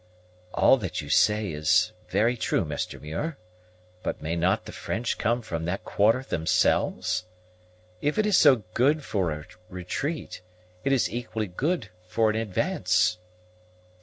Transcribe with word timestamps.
"All 0.55 0.77
that 0.77 0.99
you 1.01 1.09
say 1.09 1.51
is 1.51 1.91
very 2.09 2.35
true, 2.35 2.65
Mr. 2.65 2.99
Muir; 2.99 3.37
but 4.01 4.19
may 4.19 4.35
not 4.35 4.65
the 4.65 4.71
French 4.71 5.19
come 5.19 5.43
from 5.43 5.65
that 5.65 5.83
quarter 5.85 6.23
themselves? 6.23 7.25
If 8.01 8.17
it 8.17 8.25
is 8.25 8.35
so 8.35 8.63
good 8.73 9.03
for 9.03 9.31
a 9.31 9.45
retreat, 9.69 10.41
it 10.83 10.91
is 10.91 11.13
equally 11.13 11.45
good 11.45 11.91
for 12.07 12.31
an 12.31 12.35
advance." 12.35 13.19